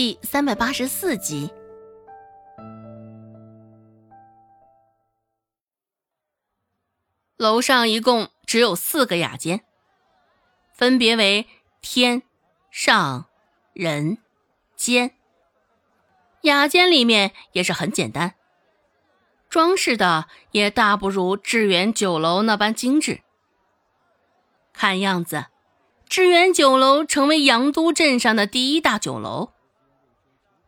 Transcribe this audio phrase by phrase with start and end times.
[0.00, 1.50] 第三百八十四集。
[7.36, 9.62] 楼上一共只有四个雅间，
[10.72, 11.46] 分别为
[11.82, 12.22] 天、
[12.70, 13.26] 上、
[13.74, 14.16] 人、
[14.74, 15.14] 间。
[16.44, 18.36] 雅间里面也是很简单，
[19.50, 23.20] 装饰的也大不如致远酒楼那般精致。
[24.72, 25.48] 看样子，
[26.08, 29.52] 致远酒楼成为阳都镇上的第一大酒楼，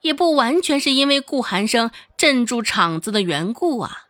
[0.02, 4.08] 也不完全是因为顾寒生镇住场子的缘故啊。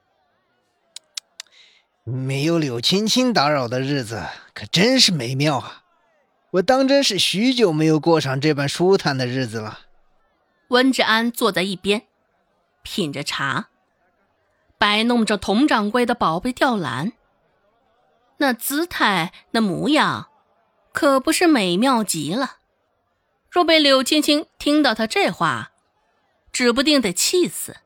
[2.04, 5.84] 没有柳青青打扰的日子，可真是美妙啊！
[6.50, 9.80] 我当真是许久没有过上这般舒坦的日子了。
[10.68, 12.02] 温志安坐在一边，
[12.82, 13.68] 品着茶，
[14.78, 17.12] 摆弄着佟掌柜的宝贝吊兰。
[18.38, 20.28] 那姿态，那模样，
[20.92, 22.56] 可不是美妙极了。
[23.48, 25.71] 若被柳青青听到他这话，
[26.52, 27.78] 指不定得气死。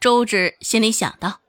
[0.00, 1.40] 周芷心里想到。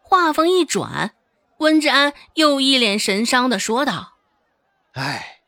[0.00, 1.14] 话锋一转，
[1.58, 4.18] 温志安又一脸神伤的说道
[4.92, 5.40] ：“哎，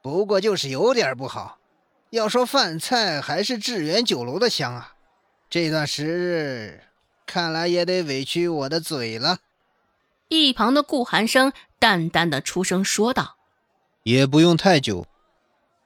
[0.00, 1.58] 不过就是有点不好。”
[2.10, 4.94] 要说饭菜还是致远酒楼的香啊！
[5.50, 6.84] 这段时日
[7.26, 9.38] 看来也得委屈我的嘴了。
[10.28, 13.36] 一旁的顾寒生淡淡的出声说道
[14.04, 15.06] ：“也不用太久。”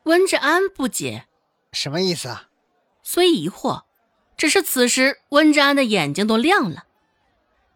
[0.05, 1.27] 温志安不解
[1.73, 2.49] ：“什么意思啊？”
[3.13, 3.83] 虽疑惑，
[4.37, 6.85] 只是此时温之安的眼睛都亮了。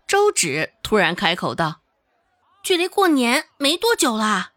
[0.06, 1.80] 周芷突然开口道
[2.62, 4.52] ：“距离过年没多久了，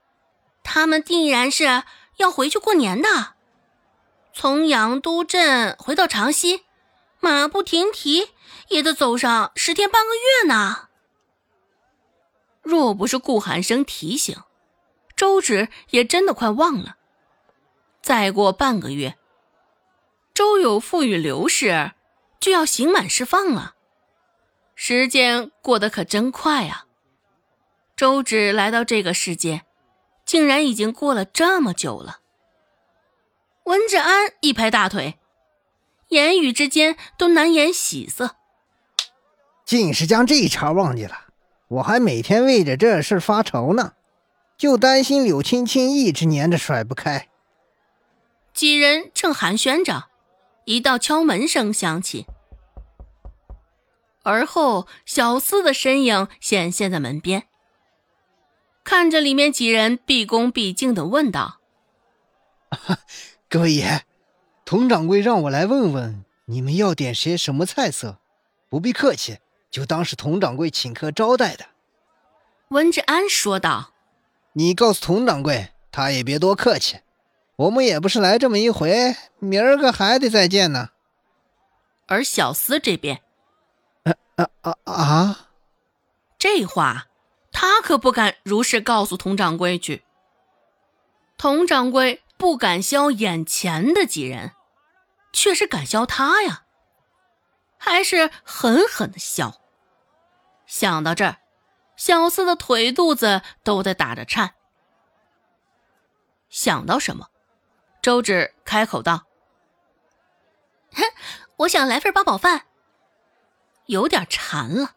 [0.62, 1.82] 他们定然是
[2.18, 3.34] 要回去过年的。”
[4.32, 6.66] 从阳都镇回到长溪，
[7.20, 8.28] 马不停蹄
[8.68, 10.90] 也得走上十天半个月呢。
[12.62, 14.38] 若不是顾寒生提醒，
[15.16, 16.98] 周芷也真的快忘了。
[18.04, 19.18] 再过半个月，
[20.38, 21.94] 周有富与刘氏
[22.40, 23.74] 就要刑满释放了。
[24.76, 26.86] 时间过得可真快啊！
[27.96, 29.64] 周芷来到这个世界，
[30.28, 32.20] 竟然已经过了这么久了。
[33.64, 35.18] 文志安一拍大腿，
[36.10, 38.36] 言语之间都难掩喜色。
[39.66, 41.30] 竟是将这一茬忘记了，
[41.68, 43.94] 我还每天为着这事发愁呢，
[44.56, 47.28] 就担心柳青青一直粘着甩不开。
[48.54, 50.10] 几人正寒暄着，
[50.68, 52.26] 一道敲门声响起，
[54.24, 57.48] 而后小厮的身影显现在门边，
[58.84, 61.62] 看着里面几人，毕恭毕敬的问道。
[63.48, 64.04] 各位爷，
[64.66, 68.18] 佟掌柜让我来问问你们要点些什么菜色，
[68.68, 69.38] 不必客气，
[69.72, 71.68] 就当是佟掌柜请客招待的。
[72.72, 73.94] 温志安说道
[74.52, 76.98] ：“你告诉佟掌柜，他也别多客气，
[77.58, 80.90] 我们也不是来这么一回，明儿个还得再见呢。”
[82.08, 83.22] 而小厮这边，
[84.06, 85.50] 啊啊啊啊！
[86.40, 87.08] 这话
[87.52, 90.04] 他可不敢如实告诉佟掌柜去。
[91.38, 92.24] 佟掌柜。
[92.40, 94.52] 不敢削眼前的几人，
[95.34, 96.66] 却是敢削他呀，
[97.80, 99.60] 还是狠狠的削。
[100.68, 101.38] 想到这儿，
[101.96, 104.54] 小四的腿肚子都在打着颤。
[106.48, 107.32] 想到什么，
[108.08, 109.28] 周芷开口道
[110.96, 111.04] ：“哼，
[111.58, 112.62] 我想来份八宝饭。”
[113.88, 114.96] 有点馋了。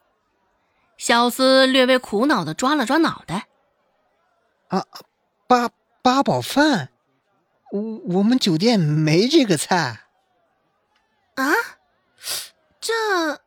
[0.96, 3.48] 小厮略微苦恼的抓了抓脑袋
[4.70, 4.86] ：“啊，
[5.48, 6.92] 八八宝饭。”
[7.72, 7.80] 我
[8.18, 10.06] 我们酒店没这个菜。
[11.34, 11.52] 啊，
[12.80, 13.42] 这。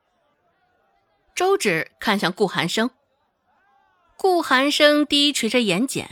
[1.33, 2.89] 周芷看向顾寒生，
[4.17, 6.05] 顾寒生低垂着眼睑，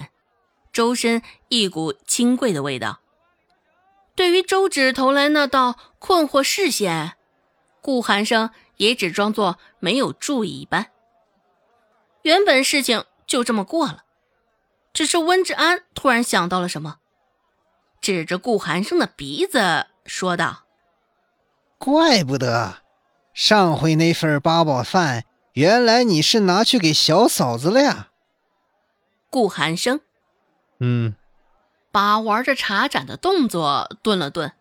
[0.72, 3.02] 周身一股清贵的味道。
[4.22, 7.14] 对于周芷投来那道困惑视线，
[7.82, 10.92] 顾寒生也只装作没有注意一般。
[12.22, 14.04] 原本事情就这么过了，
[14.94, 16.98] 只是温志安突然想到了什么。
[18.00, 20.66] 指着顾寒生的鼻子说道
[21.80, 22.84] ：“怪不得
[23.34, 28.10] 上回那份八宝饭，原来你是拿去给小嫂子了呀。”
[29.32, 30.00] 顾寒生，
[30.80, 31.16] 嗯，
[31.92, 34.54] 把玩着茶盏的动作顿了顿。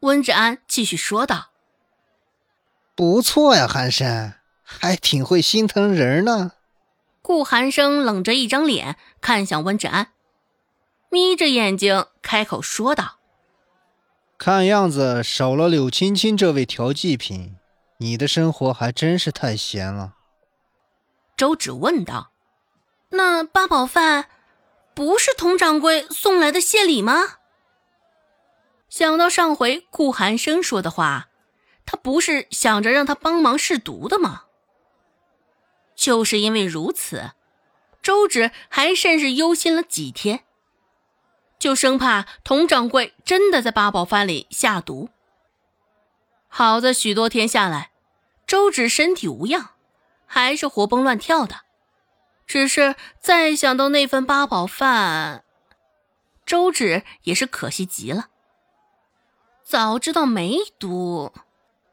[0.00, 1.50] 温志安继续说道
[2.94, 6.52] ：“不错呀，寒生，还挺会心疼人呢。”
[7.22, 10.12] 顾寒生冷着一张脸看向温志安。
[11.10, 13.18] 眯着眼睛开口说道
[14.38, 17.56] ：“看样子少了柳青青这位调剂品，
[17.98, 20.14] 你的生活还真是太闲了。”
[21.36, 22.32] 周芷问道
[23.10, 24.26] ：“那八宝饭
[25.00, 27.38] 不是佟掌柜送来的谢礼吗？”
[28.90, 31.30] 想到上回顾寒生说的话，
[31.86, 34.42] 他不是想着让他帮忙试毒的吗？
[35.96, 37.30] 就是因为如此，
[38.02, 40.44] 周芷还甚是忧心了几天，
[41.58, 45.08] 就生怕佟掌柜真的在八宝饭里下毒。
[46.46, 47.92] 好在许多天下来，
[48.46, 49.70] 周芷身体无恙，
[50.26, 51.62] 还是活蹦乱跳的。
[52.50, 55.44] 只是再想到那份八宝饭，
[56.44, 58.26] 周芷也是可惜极了。
[59.62, 61.32] 早知道没毒，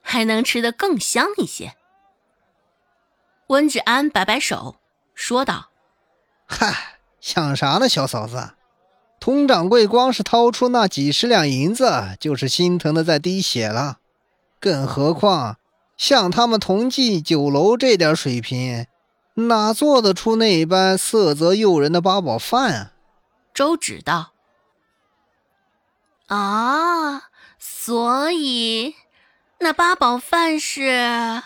[0.01, 1.75] 还能吃得更香一些。
[3.49, 4.77] 温芷安摆摆手，
[5.13, 5.69] 说道
[6.49, 8.53] ：“嗨，想啥呢，小嫂子？
[9.19, 13.99] 佟掌柜光是掏出那几十两银子，就是心疼的在滴血了。
[14.59, 15.59] 更何况
[15.95, 18.87] 像他们同济酒楼这点水平。”
[19.39, 22.91] 哪做得出那般色泽诱人的八宝饭啊？
[23.53, 24.31] 周芷道
[26.25, 27.29] ：“啊，
[27.59, 28.95] 所以
[29.59, 31.43] 那八宝饭是？”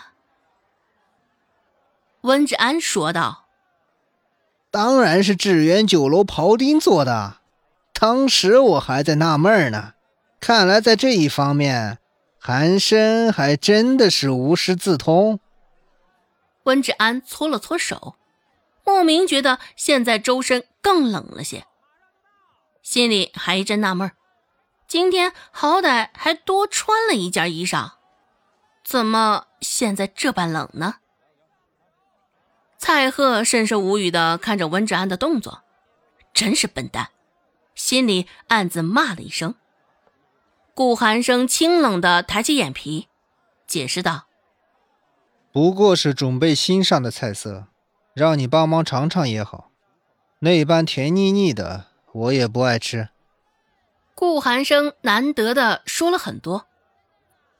[2.22, 3.44] 温志安说道
[4.72, 7.40] ：“当然是致远酒楼庖丁做的。
[7.92, 9.92] 当时我还在纳闷呢，
[10.40, 11.98] 看来在这一方面，
[12.38, 15.38] 韩生还真的是无师自通。”
[16.64, 18.16] 温志安搓了搓手，
[18.84, 21.66] 莫名觉得现在周身更冷了些，
[22.82, 24.10] 心里还一阵纳闷
[24.86, 27.92] 今天好歹还多穿了一件衣裳，
[28.84, 30.96] 怎么现在这般冷呢？
[32.76, 35.62] 蔡贺甚是无语的看着温志安的动作，
[36.34, 37.10] 真是笨蛋，
[37.74, 39.54] 心里暗自骂了一声。
[40.74, 43.08] 顾寒生清冷的抬起眼皮，
[43.66, 44.26] 解释道。
[45.52, 47.66] 不过是准备新上的菜色，
[48.14, 49.70] 让你帮忙尝尝也好。
[50.38, 53.10] 那般甜腻腻的，我也不爱吃。
[54.14, 56.66] 顾寒生难得的说了很多，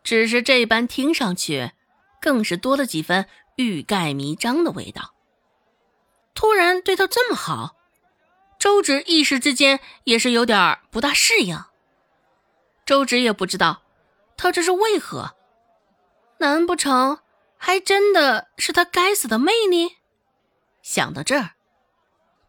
[0.02, 1.72] 只是这般听上去，
[2.20, 5.12] 更是多了几分欲盖弥彰的味道。
[6.34, 7.76] 突然对他这么好，
[8.58, 11.62] 周芷一时之间也是有点不大适应。
[12.86, 13.82] 周芷也不知道
[14.36, 15.34] 他这是为何，
[16.38, 17.18] 难不成？
[17.64, 19.99] 还真的是他该死的魅力。
[20.82, 21.53] 想到这儿，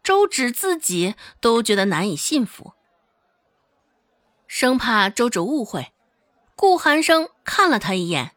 [0.02, 2.72] 周芷自己都觉得难以信服，
[4.48, 5.92] 生怕周芷误会。
[6.56, 8.32] 顾寒生看了他一眼，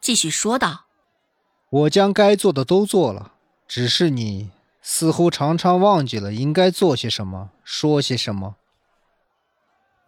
[0.00, 0.86] 继续说道
[1.70, 3.34] ：“我将该做的都做了，
[3.68, 4.50] 只是你
[4.82, 8.56] 似乎常常忘记了应该做些什么，说些什么。”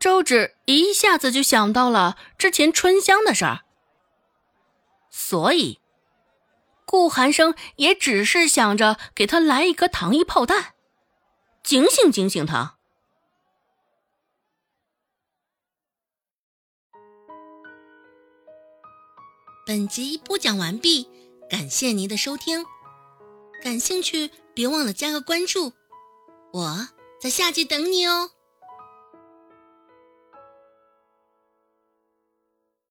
[0.00, 3.60] 周芷一下子就想到了之前春香的事儿，
[5.08, 5.78] 所以。
[6.84, 10.74] 顾寒生也只是想着给他来一颗糖衣炮弹，
[11.62, 12.76] 警醒警醒他。
[19.66, 21.08] 本集播讲完毕，
[21.48, 22.66] 感谢您的收听。
[23.62, 25.72] 感兴趣别忘了加个关注，
[26.52, 26.88] 我
[27.18, 28.32] 在下集等你哦。